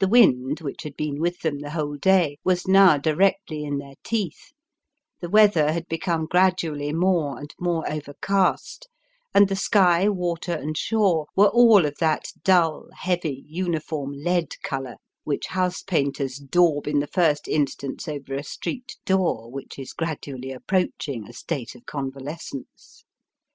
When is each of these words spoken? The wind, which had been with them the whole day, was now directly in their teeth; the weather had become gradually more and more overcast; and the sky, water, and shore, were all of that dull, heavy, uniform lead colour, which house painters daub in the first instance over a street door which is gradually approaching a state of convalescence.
The 0.00 0.06
wind, 0.08 0.60
which 0.60 0.82
had 0.82 0.98
been 0.98 1.18
with 1.18 1.40
them 1.40 1.60
the 1.60 1.70
whole 1.70 1.96
day, 1.96 2.36
was 2.44 2.68
now 2.68 2.98
directly 2.98 3.64
in 3.64 3.78
their 3.78 3.94
teeth; 4.04 4.52
the 5.20 5.30
weather 5.30 5.72
had 5.72 5.88
become 5.88 6.26
gradually 6.26 6.92
more 6.92 7.38
and 7.38 7.54
more 7.58 7.90
overcast; 7.90 8.86
and 9.32 9.48
the 9.48 9.56
sky, 9.56 10.10
water, 10.10 10.52
and 10.52 10.76
shore, 10.76 11.28
were 11.34 11.48
all 11.48 11.86
of 11.86 11.96
that 12.00 12.32
dull, 12.44 12.88
heavy, 12.94 13.44
uniform 13.46 14.10
lead 14.12 14.50
colour, 14.62 14.96
which 15.24 15.46
house 15.46 15.80
painters 15.80 16.36
daub 16.36 16.86
in 16.86 16.98
the 17.00 17.06
first 17.06 17.48
instance 17.48 18.06
over 18.06 18.34
a 18.34 18.44
street 18.44 18.98
door 19.06 19.50
which 19.50 19.78
is 19.78 19.94
gradually 19.94 20.52
approaching 20.52 21.26
a 21.26 21.32
state 21.32 21.74
of 21.74 21.86
convalescence. 21.86 23.06